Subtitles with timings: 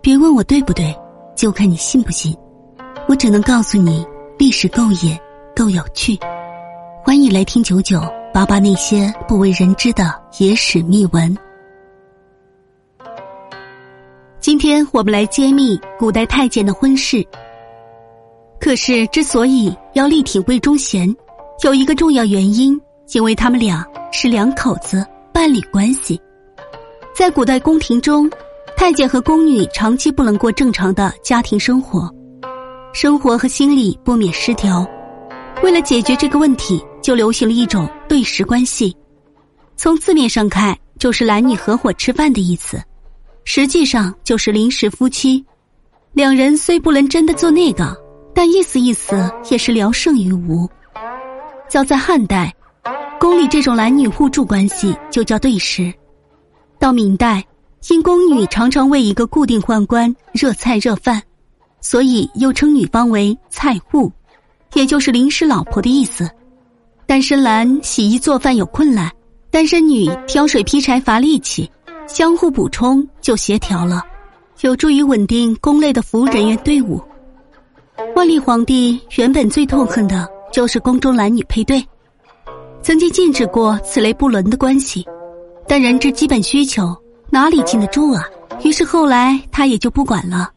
[0.00, 0.96] 别问我对不对，
[1.36, 2.34] 就看你信不信。
[3.06, 4.06] 我只能告诉你，
[4.38, 5.20] 历史够野，
[5.54, 6.18] 够有趣。
[7.04, 8.00] 欢迎来听九九
[8.32, 11.36] 八八那些不为人知的野史秘闻。
[14.40, 17.26] 今天我们来揭秘古代太监的婚事。
[18.58, 21.14] 可是之所以要力挺魏忠贤，
[21.62, 22.80] 有一个重要原因，
[23.12, 25.06] 因为他们俩是两口子
[25.38, 26.20] 伴侣关系。
[27.14, 28.28] 在古代宫廷中。
[28.76, 32.12] 太监和宫女长期不能过正常的家庭生活，
[32.92, 34.86] 生活和心理不免失调。
[35.62, 38.96] 为了解决这个问题，就流行了一种对食关系。
[39.76, 42.80] 从字面上看，就是男女合伙吃饭的意思，
[43.44, 45.44] 实际上就是临时夫妻。
[46.12, 47.96] 两人虽不能真的做那个，
[48.32, 50.68] 但意思意思也是聊胜于无。
[51.68, 52.54] 早在汉代，
[53.18, 55.92] 宫里这种男女互助关系就叫对食。
[56.78, 57.44] 到明代。
[57.90, 61.22] 因宫女常常为一个固定宦官热菜热饭，
[61.80, 64.12] 所以又称女方为菜户，
[64.74, 66.28] 也就是临时老婆的意思。
[67.06, 69.10] 单身男洗衣做饭有困难，
[69.48, 71.70] 单身女挑水劈柴乏力气，
[72.08, 74.04] 相互补充就协调了，
[74.62, 77.00] 有助于稳定宫内的服务人员队伍。
[78.16, 81.82] 万历皇帝原本最痛恨的就是宫中男女配对，
[82.82, 85.06] 曾经禁止过此类不伦的关系，
[85.66, 86.96] 但人之基本需求。
[87.30, 88.24] 哪里禁得住啊？
[88.64, 90.50] 于是后来他也就不管了。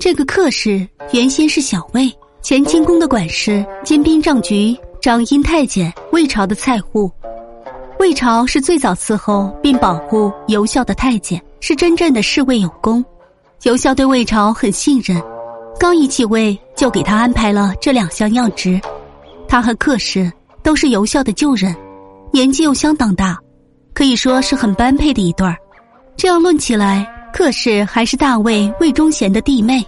[0.00, 2.10] 这个客氏原先是小魏，
[2.42, 7.10] 乾清宫的管事兼兵帐局掌阴太监魏朝的菜户。
[7.98, 13.04] 魏朝是最早伺候并保护尤孝的太监，是真正的侍卫有功。
[13.64, 15.22] 尤孝对魏朝很信任，
[15.78, 18.80] 刚一继位就给他安排了这两项要职。
[19.46, 20.32] 他和客氏
[20.62, 21.74] 都是尤孝的旧人，
[22.32, 23.38] 年纪又相当大。
[23.94, 25.56] 可以说是很般配的一对儿，
[26.16, 29.84] 这样论起来，客氏还是大卫魏忠贤的弟妹。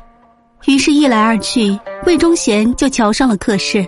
[0.66, 3.86] 于是，一来二去，魏忠贤就瞧上了客氏。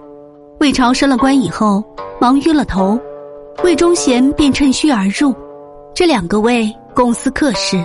[0.61, 1.85] 魏朝升了官以后，
[2.19, 2.99] 忙晕了头，
[3.63, 5.35] 魏忠贤便趁虚而入。
[5.95, 7.85] 这两个魏共司客氏，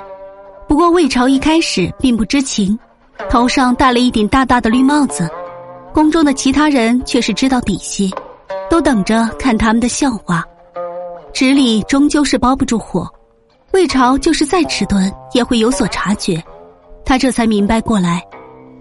[0.67, 2.77] 不过魏朝一开始并不知情，
[3.29, 5.29] 头上戴了一顶大大的绿帽子。
[5.93, 8.09] 宫中的其他人却是知道底细，
[8.71, 10.41] 都等着看他们的笑话。
[11.33, 13.05] 纸里终究是包不住火，
[13.73, 16.41] 魏朝就是再迟钝也会有所察觉。
[17.03, 18.25] 他这才明白过来，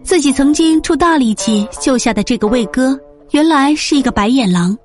[0.04, 2.96] 自己曾经出大力气救下的这个魏哥，
[3.32, 4.78] 原来是一个白眼狼。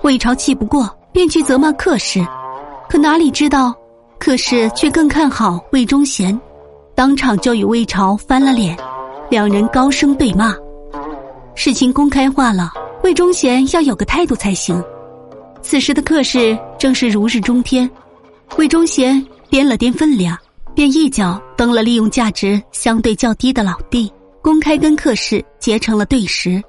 [0.00, 2.26] 魏朝气不过，便去责骂客氏，
[2.88, 3.74] 可哪里知道，
[4.18, 6.38] 客氏却更看好魏忠贤，
[6.94, 8.74] 当场就与魏朝翻了脸，
[9.28, 10.54] 两人高声对骂。
[11.54, 12.72] 事情公开化了，
[13.10, 14.80] 魏忠贤要有个态度才行。
[15.62, 17.90] 此时的客氏正是如日中天，
[18.56, 20.38] 魏忠贤掂了掂分量，
[20.76, 24.08] 便一脚蹬了利用价值相对较低的老弟，
[24.40, 26.62] 公开跟客氏结成了对食。